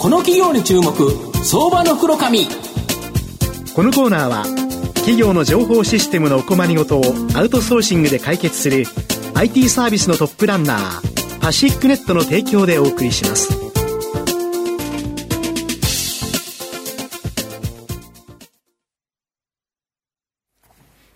[0.00, 0.94] この企業に注目
[1.44, 2.46] 相場の袋紙
[3.74, 4.44] このコーナーは
[4.94, 7.02] 企業の情報システムのお困りごとを
[7.34, 8.86] アウトソーシングで解決する
[9.34, 13.69] IT サービスのトップランナーパシックネットの提供でお送りします。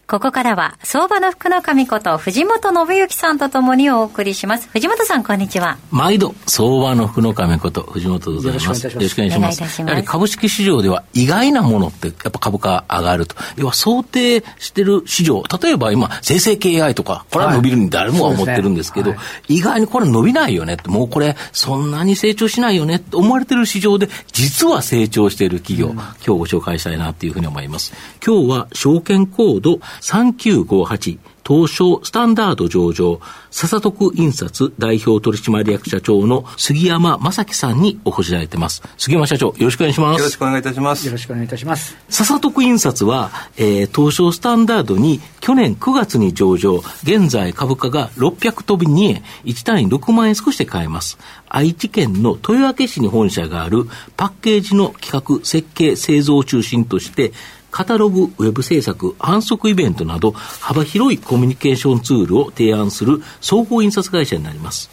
[0.07, 4.68] ここからは、相場の福の神こと藤本信之さんとともにお送りします。
[4.68, 5.79] 藤本さん、こんにちは。
[5.91, 8.86] 毎度、相場の福の神こと藤本でございます。
[8.86, 9.61] よろしくお願いします。
[9.62, 13.35] ますやはり株式市場では意外なものって、やっぱ株価上がると。
[13.57, 27.95] 要は想定してる市場、例えば今、生成系 AI とか、これは伸びるに誰もが思ってるんですけど、はいねはい、意外にこれ伸びないよねもうこれ、そんなに成長しないよねって思われてる市場で、実は成長している企業、うん、今日ご紹介したいなっていうふうに思います。
[28.23, 38.83] 今日は証券コード3958東証スタンダード上場、笹徳印刷代表取締役社長の杉山正樹さんにお越しいただいてます。
[38.97, 40.19] 杉山社長、よろしくお願いします。
[40.19, 41.06] よろしくお願いいたします。
[41.06, 41.97] よろしくお願いいたします。
[42.09, 51.19] 笹徳印刷は、えー、東証スタンダードに去年9月に上場、現在株価が600飛び2円、1単位6万円少しで買えます。
[51.55, 53.85] 愛知県の豊明市に本社がある
[54.17, 57.33] パッケージの企画、設計、製造を中心として、
[57.71, 64.91] カタログ、ウェブ制作、反則イベントなど、幅広いコミュニケーションツールを提案する総合印刷会社になります。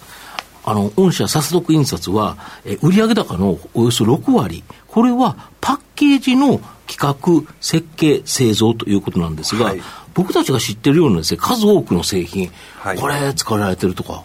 [0.64, 6.98] あの、御社、サスドク印刷は、え売上高のおよそ6割、これはパッケージの企
[7.44, 9.82] 画、設計、製造ということなんですが、はい、
[10.14, 14.23] 僕たちが知ってるようなですね、数多くの製品、はい、これ使われてるとか、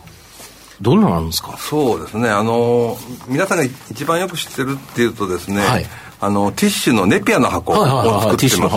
[0.81, 1.57] どんなのあるんですか？
[1.59, 2.97] そうですね、あの、
[3.29, 5.87] 皆さんが一番よく知ってるっていうとですね、はい。
[6.19, 8.71] あのティッシュのネピアの箱を作ってま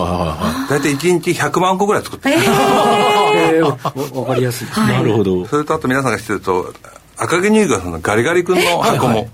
[0.68, 0.70] す。
[0.70, 5.46] 大体1日100万個ぐらい作ってます、えー、分 かりやすい、はい、なるほど。
[5.46, 6.74] それとあと皆さんが知ってると
[7.18, 9.30] 赤毛乳業さんのガリガリ君の箱も、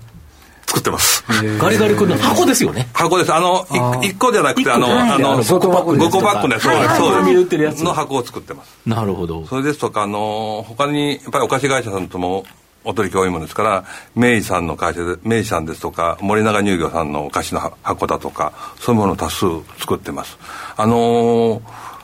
[0.76, 1.24] 作ってます。
[1.58, 2.88] ガリガリ君の箱ですよね。
[2.92, 3.32] 箱です。
[3.32, 7.84] あの、1個じゃなくて、あの、あの、5個パックのやつ、そうです。
[7.84, 8.78] の箱を作ってます。
[8.84, 9.46] なるほど。
[9.46, 12.44] それですとか、あの、他に、やっぱりお菓子会社さんとも
[12.84, 13.84] お取引多いものですから
[14.14, 19.44] 明治さんの会社で明治さんですとか森永乳業さんのお菓子の箱だとかそういうものを多数
[19.80, 20.38] 作ってます
[20.76, 21.96] あのー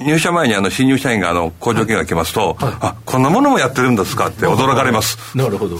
[0.00, 5.36] 入社前にあの新入社員があの工場見学来ますと、はいはい、あこんなものもやってるんですかって驚かれます。
[5.36, 5.76] なるほど。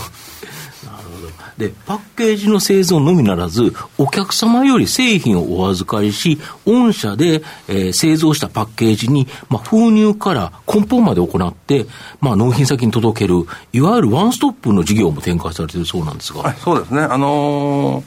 [1.58, 11.86] で、パッケージの製造のみならず、お客様より製品をお預かりし、御社で、えー、製造したパッケージに、まあ、封入から梱包まで行って、
[12.20, 16.54] まあ、納品先に届ける、いわゆるワンストップの事業も展開されているそうなんですが。
[16.54, 17.00] そうですね。
[17.02, 18.04] あのー、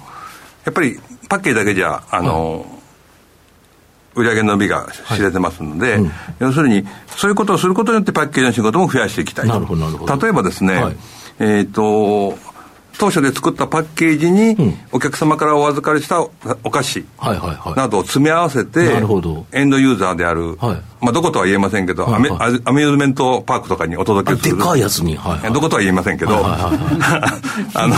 [0.65, 0.97] やっぱり
[1.27, 2.81] パッケージだけじゃ、あのーはい
[4.13, 9.59] 売上伸びが知れてますので、はいうん、要するに、そういうことをすることによってパッケージの仕事も増やしていきたいと。
[10.21, 10.97] 例えばですね、はい、
[11.39, 12.37] えっ、ー、と、
[12.97, 16.29] 当初で作ったパッケージに、お客様からお預かりしたお
[16.69, 17.05] 菓子
[17.75, 19.01] などを詰め合わせて、
[19.51, 20.57] エンドユーザーである、
[21.01, 24.57] まあ、どことは言えませんけど、アミューズメントパークとかにお届けする。
[24.57, 25.17] でかいやつに。
[25.53, 27.95] どことは言えませんけど、 あの、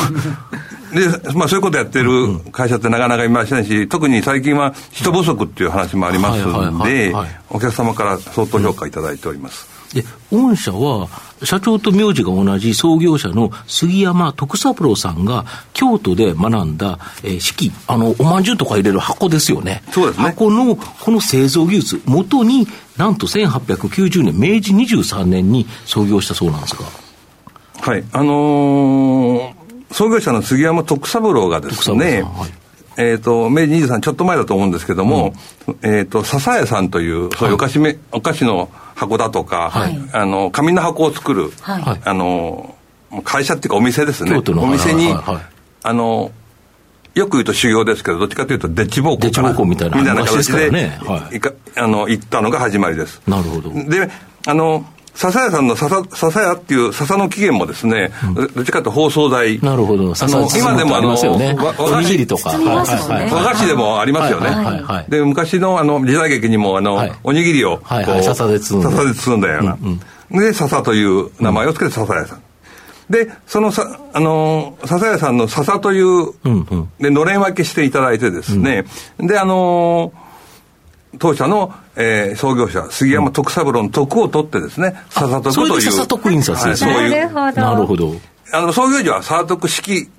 [0.94, 7.14] で、まあそういうことやってる会社ってなかなかいませんし、特に最近は人不足っていう話もありますんで、
[7.50, 9.73] お客様から相当評価いただいております。
[9.94, 11.08] で、御社は、
[11.44, 19.84] 社長と名字が同じ創業者の杉山徳三郎さんが、京都で学んだ、えー、式、あの、おまんじゅうとか入れる箱ですよね。
[19.92, 20.24] そうですね。
[20.24, 22.68] 箱の、この製造技術、元に、
[22.98, 26.86] なんと1890年、明治23年に創業したそうなんですが。
[27.82, 28.04] はい。
[28.12, 29.54] あのー、
[29.92, 32.52] 創業者の杉山徳三郎がですね、はい、
[32.98, 35.34] えっ、ー、と、明治23ちょっと前だと思うんですけども、
[35.68, 42.76] うん、えっ、ー、と、笹屋さんという、そういうお菓子め、はい、お菓子の箱だとか、はい、あの紙の箱を作る、はい、あの
[43.24, 44.36] 会社っていうかお店ですね。
[44.36, 45.14] お店に、
[45.84, 46.32] あの
[47.14, 50.98] よく言うと修行ですけどどっちかというとデッチ奉公デッチ奉公みたいなみたいな形で、ね。
[51.04, 53.22] はい、あの行ったのが始まりです。
[53.28, 53.70] なるほど。
[53.72, 54.10] で
[54.48, 59.60] あの笹屋さんの笹笹屋っていう笹の起源もですね、うん、どっちかというと包装材。
[59.62, 60.04] なるほど。
[60.04, 70.00] あの今でもあの、ね、おにぎりとか、はいはいはい、和菓子でもありますよね、はいはいはい、で昔のあの時代劇にもあの、はい、おにぎりをはいはい、笹で包んだ笹で包んだような、うん
[70.32, 72.44] うん、で笹という名前をつけて笹屋さん、
[73.10, 78.86] で、そのさ、あのー、笹屋さんの笹という、うんうん、で、のれん分けしていただいてですね、
[79.20, 80.23] うん、で、あのー
[81.20, 85.82] 当社の、えー、創業者、杉山徳三郎の徳を取ってですね、笹徳という。
[85.82, 86.94] 笹徳印刷ですね。
[86.94, 87.34] そういう。
[87.34, 88.14] なるほど。
[88.52, 90.10] あの、創業時は笹徳式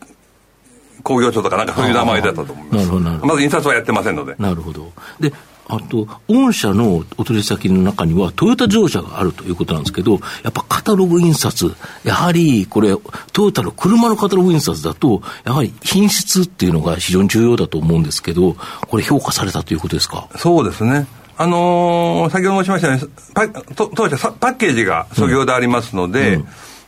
[1.02, 2.76] 工業所とかなんかそういう名前だったと思います。
[2.76, 4.34] なるほど、まず印刷はやってませんので。
[4.38, 4.90] なるほど。
[5.20, 5.32] で、
[5.66, 11.74] あと、御社のお取り先の中にはトヨタ自動車があるということなんですけど、やっぱカタログ印刷、
[12.04, 12.94] やはりこれ、
[13.32, 18.56] トヨタの車のカタログ印刷だと、やはり品質っていうのが非常に重要だと思うんですけど、
[18.88, 20.28] これ評価されたということですか？
[20.36, 21.06] そうですね。
[21.36, 26.46] あのー、先ほど申しましたように、パ当社パッケージが素業でありますので、うんうん、や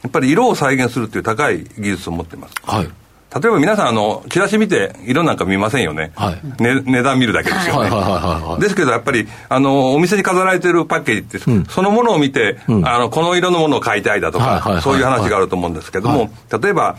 [0.08, 2.54] っぱり色を再現するという高い技術を持っています。
[2.62, 2.88] はい。
[3.34, 6.12] 例えば皆さん、あの、チラシ見て、色なんか見ませんよね。
[6.14, 6.62] はい。
[6.62, 7.82] ね、値段見るだけですよね。
[7.82, 8.60] はいはいはいはい。
[8.60, 16.96] ですけど、やっぱり、あの、お店に飾られてるパッケージって、うん、そのものを見て、うん、あの、この色のものを買いたいだとか、はいはいはいはい、そういう話があると思うんですけども、はい、例えば、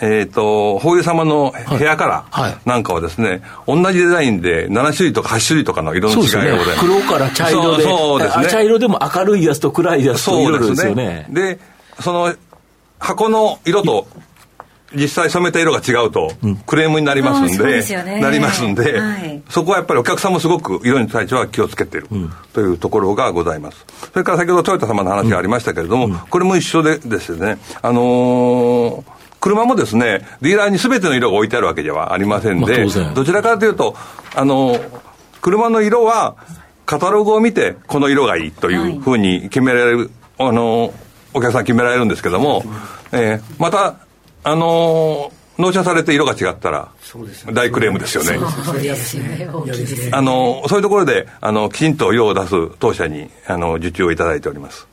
[0.00, 6.88] えっ、ー、と、法油様のヘアカラーなんかはですね、はい、同じデザインで7種類とか8種類とかの色の違いがございます。
[6.88, 8.46] ね、黒から茶色で、そうですね。
[8.48, 11.26] 茶色でも明るいやつと暗いやつと色々ですよね。
[11.30, 11.58] で、
[12.00, 12.34] その
[12.98, 14.06] 箱の色と
[14.94, 16.32] 実際染めた色が違うと、
[16.66, 22.08] クレームになりますんで、ね、なりますんで、はい、そこはやっぱりお客さんもすごく色に対しては気をつけている、
[22.52, 23.84] というところがございます。
[24.12, 33.94] それから先ほどトヨタ様の話がありましたけれども、うん、これも一緒でですね、あのー車もですね、ディーラーにすべての色が置いてあるわけではありませんで、まあ、どちらかというと、
[34.34, 34.80] あの、
[35.42, 36.36] 車の色は、
[36.86, 40.94] カタログを見て、この色がいいというふうに決められる、はい、あの、
[41.34, 42.64] お客さん決められるんですけども、
[43.12, 43.96] えー、また、
[44.44, 46.88] あのー、納車されて色が違ったら、
[47.52, 48.38] 大クレームですよね。
[50.12, 54.86] あの、そういうところで、あの、きちんと色を出す当社に、あの、受注をいただいております。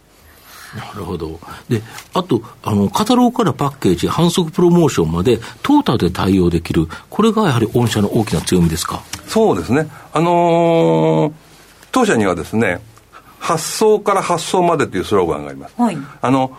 [0.75, 1.39] なるほど。
[1.67, 1.81] で、
[2.13, 9.03] あと、あの、カタログからパッケージ、反則プロモーションまで、トータルで対応できる、これがやはり御社の大きな強みですか？
[9.27, 9.89] そうですね。
[10.13, 11.33] あのー、
[11.91, 12.79] 当社にはですね、
[13.39, 15.73] 発想から発想までというスローガンがあります。
[15.77, 15.97] はい。
[16.21, 16.55] あの、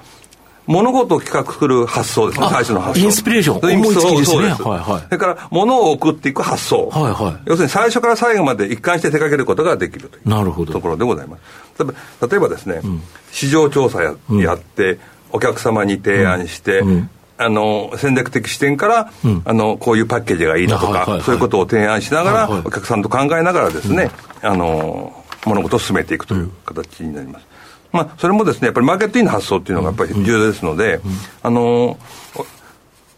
[0.66, 3.04] 物事を企画する発想ですね、最初の発想。
[3.04, 3.78] インスピレーション。
[3.80, 4.42] 思いつきですね。
[4.42, 5.02] はいはい。
[5.04, 6.88] それから、物を送っていく発想。
[6.88, 7.42] はいはい。
[7.46, 11.84] 要するに最初から最後まで一貫して手掛けることができるというなるほどところでございます。
[12.30, 14.98] 例えばですね、うん、市場調査や,、やって、
[15.32, 24.10] お客様に提案して、うんあの戦略的視点から、うん、あのこういうパッケージがいいなとか、そういうことを提案しながら、お客さんと考えながらですね、
[24.44, 27.46] うん、あの物事を進めていくという形になります。
[27.92, 31.00] まあ、それもですね、やっぱりマーケットインの発想っていうのがやっぱり重要ですので、
[31.42, 31.98] あの、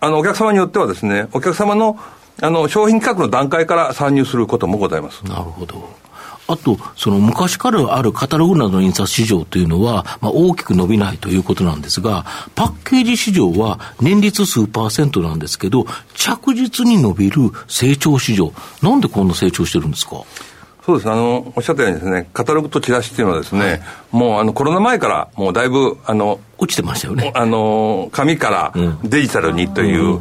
[0.01, 1.99] あの、お客様によってはですね、お客様の、
[2.43, 5.23] あの、商品企画の段階から参入することもございます。
[5.25, 5.89] なるほど。
[6.47, 18.53] あと、その昔からあるカタログなどの印刷市場というのは、まあ、大きく伸びないということなんですが、パッケージ市場は年率数パーセントなんですけど、着実に伸びる成長市場。
[18.83, 20.17] なんでこんな成長してるんですか？
[20.85, 23.81] そうですあの、おっしゃったようにですね、カタログとチラシっていうのはですね、はい、
[24.13, 27.33] もうあのコロナ前から、もうだいぶ、あの、落ちてましたよね。
[27.35, 28.73] あの、紙から
[29.03, 30.21] デジタルにという、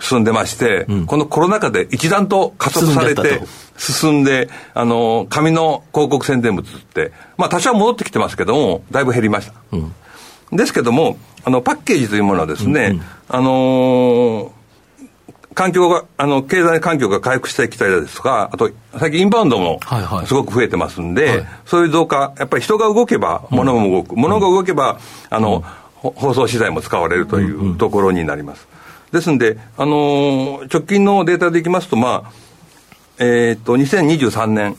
[0.00, 3.42] 進んでまして、うん、このコロナ禍で一段と加速されて、
[3.76, 9.52] 進んで、あの、紙の広告宣伝物って、まあ多少戻ってきてますけども、だいぶ減りました。
[9.72, 9.92] うん、
[10.52, 14.59] ですけども、あの、パッケージというものはですね、うんうん、あのー
[15.54, 19.80] 環境が、あの、経済環境が回復してきたりですとか、あと、最近インバウンドも
[20.26, 21.36] すごく増えてますんで、はい。
[21.38, 25.64] はい、そういう増加、やっぱり人が動けば物も動く、うん、物が動けば、あの、
[26.04, 28.68] うん、放送資材も使われるというところになります。
[29.12, 32.32] ですんで、あのー、直近のデータでいきますと、まあ、
[33.18, 34.76] えっ、ー、と、2023年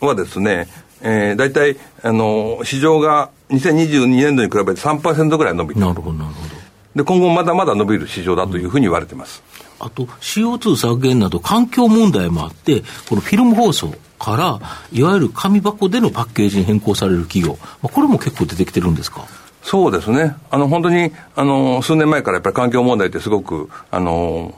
[0.00, 0.66] はですね、
[1.02, 6.49] うん、えー、大体、あのー、市場が2022年度に比べて3%ぐらい伸びてなるほど、なるほど。
[6.94, 9.42] で、今後まだまだ伸びる市場だというふうに言われてます。
[9.78, 14.60] あと CO2 削減など環境問題もあって、このフィルム放送から、
[14.92, 19.24] いわゆる紙箱でのパッケージに変更される企業、これも結構出てきてるんですか？
[19.62, 20.36] そうですね。
[20.50, 24.54] あの、本当に、あの、数年前からやっぱり環境問題ってすごく、あの、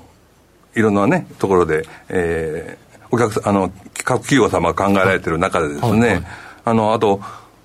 [0.75, 3.73] いろんなね、ところで、えー、お客さん、あの、
[4.05, 6.25] 各企業様が考えられてる中でですね、はいはいはい、
[6.65, 7.21] あの、あと、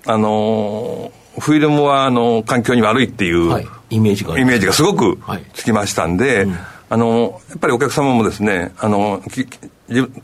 [0.06, 5.18] あの、フィルムは、あの、環境に悪いっていう、はい、イメージが、イメージがすごく
[5.54, 6.56] つきましたんで、はいうん。
[6.90, 9.48] あの、やっぱりお客様もですね、あの、自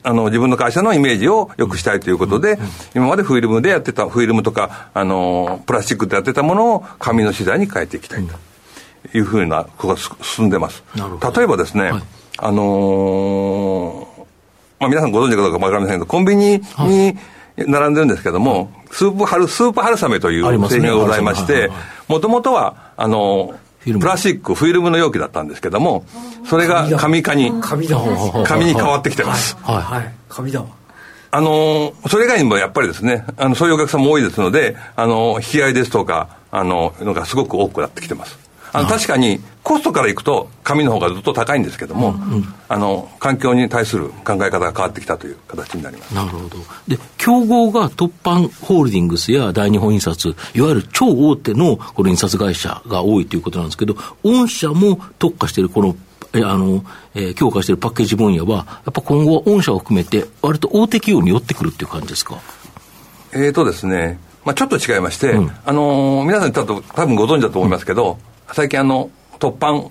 [0.03, 2.59] あの自分の会社のイメージを良くしたいということで、
[2.95, 10.85] 今までフィルムでやってた、フィルムとか、あの、プラスチックでやってたものを紙の資材に変えていきたいというふうなことが進んでます。
[10.95, 12.03] 例えばですね、はい、
[12.39, 14.25] あのー、
[14.81, 17.17] まあ皆さんご存知かどうかわかりませんけど、コンビニに
[17.57, 21.71] 並んでるんですけども、はい、スープ春、スープ春雨という製品がございまして、
[22.07, 26.07] もともとは、あのプラスチック、フィルムの容器だったんですけども、
[26.47, 29.57] それが紙化に、紙に変わってきてます。
[29.63, 30.63] はい、はい、紙だ。
[30.63, 30.69] わ。
[31.31, 38.39] あのそれ以外にもやっぱりですね、あの、そういうお客さんも多いですので、あの引き合いですとか、あの、のがすごく多くなってきてます。
[38.75, 46.15] あの確かにコストからいくと紙の方がずっと高いんですけども、うんうん、あの環境に対する考え方が変わってきたという形になります。
[46.15, 46.59] なるほど。
[46.89, 55.97] で競合が突版ホールディングスや大日本印刷いわゆる超大手のこの印刷会社が多いということなんですけど御社も特化しているこの
[56.37, 62.41] えあの、えー、強化しているパッケージ分野は、やっぱ今後は御社を含めて、割と大手企業に寄ってくるっていう感じですか？
[63.33, 68.19] えーとですね、まあ、ちょっと違いまして、うん、あのー、皆さんちょっと多分ご存知だと思いますけど、うん、
[68.53, 69.91] 最近あの、突版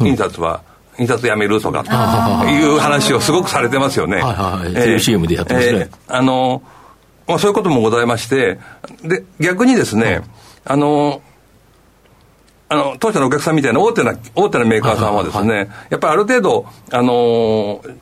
[0.00, 0.62] 印刷は、
[0.96, 1.80] うん、印刷やめるとか、
[2.48, 4.16] いう話をすごくされてますよね。
[4.16, 5.00] はいはい、はい。
[5.00, 5.78] CM でやってますね。
[5.78, 8.58] えー、あのー、まあ、そういうこともございまして、
[9.02, 10.22] で、逆にですね、
[10.64, 11.34] あのー
[12.68, 17.94] あの、当社のお客さんみたいな大手な、大手なメーカーさんはですね、やっぱりある程度、あのー、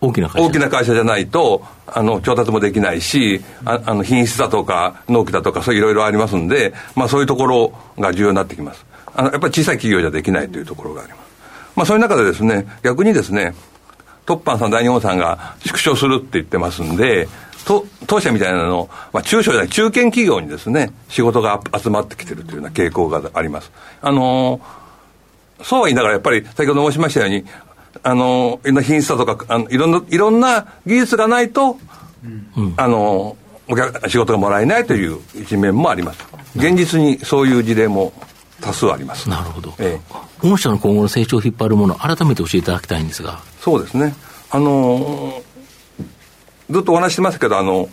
[0.00, 8.86] 大きな会社大きな会社じゃないと、あの、調達もできないし、ああの、品質だとか、納期だとか、そういろいろありますんで、まあそういうところが重要になってきます。
[9.20, 11.20] あの、やっぱり小さい企業じゃできないというところがあります。
[11.76, 13.54] まあそういう中でですね、逆にですね、
[14.24, 17.28] トッパンさん、大日本さんが縮小するって言ってますんで、
[17.66, 23.70] と当社みたいなの、まあ、中小じゃない、中堅企業にですね、仕事が集まってきてるというような傾向があります。
[24.00, 27.44] あのー、そうは言いながら、やっぱり先ほど申しましたように、
[28.02, 31.78] あの、いろんな品質だとか、あのいろんな、いろんな技術がないと、
[32.56, 33.36] うん、あの、
[33.68, 36.26] お客、仕事がもらえないという一面もあります。
[36.56, 38.12] 現実にそういう事例も
[38.60, 39.28] 多数あります。
[39.28, 39.74] なるほど。
[39.78, 40.48] ええ。
[40.48, 43.40] 御社の今後の成長を引っ張るもの、改めて教えていただきたいんですが。
[43.60, 44.14] そうですね。
[44.50, 45.42] あの
[46.70, 47.88] ずっとお話してますけど、あの、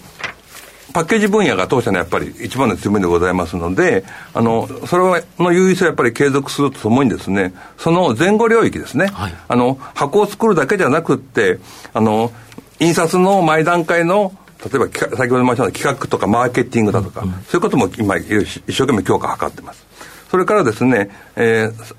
[0.93, 11.59] パッケージ分野が当社のやっぱり一番の強みでございますので、あの、それの優位性をやっぱり継続するとともにですね、その前後領域ですね、はい、あの、箱を作るだけじゃなくって、
[11.93, 12.31] あの、
[12.79, 14.33] 印刷の前段階の
[14.63, 19.85] 例えば先ほど申した企画とかマーケティングだとか、うん、そういうことも今一生懸命強化を図ってます。
[20.29, 21.95] それからですね、えー、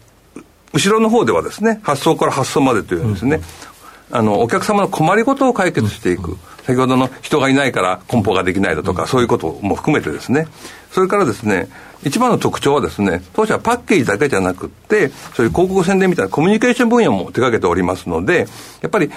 [0.72, 3.40] 後ろの方ではですね、発送から発送までというですね、
[4.10, 6.32] うん、あの、お客様の困りごとを解決していく。
[6.32, 6.38] うん。
[6.68, 10.46] 先ほどの人がいないから梱包ができないだとか、そういうことも含めてですね、
[10.92, 11.70] それからですね、
[12.04, 18.46] 一番の特徴はですね、当社はパッケージだけじゃなくって、そういう広告宣伝みたいなコミュニケーション分野も手掛けておりますので、
[18.82, 19.10] やっぱり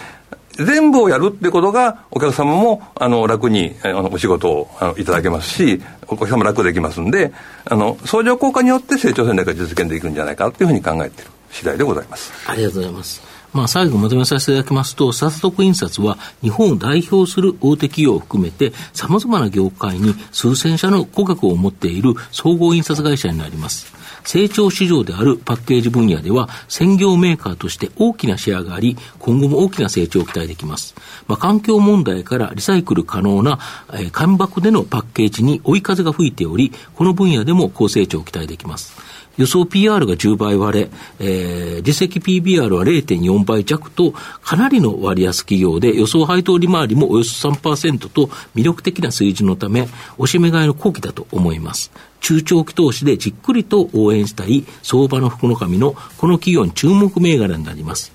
[0.58, 7.32] 全部をやるってことが、お客様も、あの、楽に、あの、お仕事をあのいただけますし、お客様楽できますんで、
[7.66, 12.32] あの、相乗効果によって成長戦略が実現できるんじゃないかというふうに考えている次第でございます。
[12.48, 13.22] ありがとうございます。
[13.54, 24.01] まあ、最後まとめさせていただきますと、ササトク印刷は日本を代表する大手企業を含めて、様々な業界に数千社の顧客を持っている総合印刷会社になります。
[24.24, 30.96] 成長市場であるパッケージ分野では、専業メーカーとして大きなシェアがあり、今後も大きな成長を期待できます。
[31.28, 33.60] まあ、環境問題からリサイクル可能な、
[33.94, 38.94] えー、間爆でのパッケージに追い風が吹いており、この分野でも高成長を期待できます。
[39.38, 44.12] 予想 PR が10倍割れ、えー、実績 PBR は0.4倍弱と、
[44.42, 51.92] かなりの割安企業で、予想配当利回りもおよそ3%と魅力的な水準のため、おしめ買いの後期だと思います。
[52.20, 58.14] 中長期投資でじっくりと応援したい相場の福の神のこの企業に注目銘柄になります。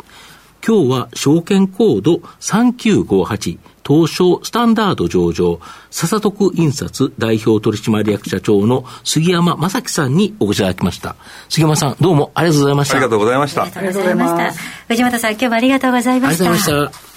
[0.66, 11.14] 今日は証券コード3958東証スタンダード上場、笹徳印刷代表取締役社長の杉山正樹さんにお越しいただきました。
[11.48, 12.96] 杉山さん、どうもありがとうございました。
[12.96, 13.62] ありがとうございました。
[13.62, 14.62] ありがとうございました。
[14.88, 16.44] 藤本さん、今日もありがとうございました。
[16.44, 17.16] ありがとうございました。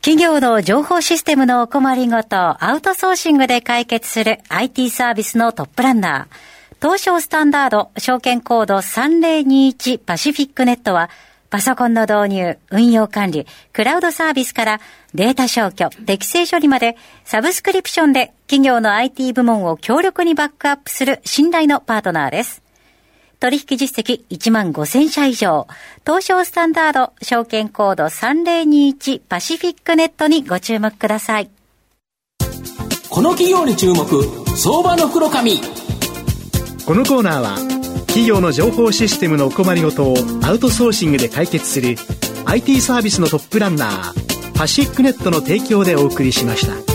[0.00, 6.76] 企業の情報システムのお困りごと、アウトソーシングで解決する IT サービスのトップランナー。
[6.82, 11.08] 東証スタンダード証券コード3021パシフィックネットは、
[11.54, 14.80] パソコンの導入、運用管理、クラウドサービスから
[15.14, 22.60] データ消去、適正処理までサブスクリプションで企業の IT 部門を強力にバックアップする信頼のパートナーです。
[23.38, 25.68] 取引実績1万5000社以上、
[26.04, 31.48] 東証スタンダード証券コード3021パシフィックネットにご注目ください。
[33.08, 34.04] この企業に注目、
[34.56, 35.60] 相場の黒髪。
[36.84, 37.73] このコーナーは
[38.14, 41.96] 企業の情報システムのお困りごとをアウトソーシングで解決する
[42.44, 46.93] IT サービスのトップランナーパシックネットの提供でお送りしました。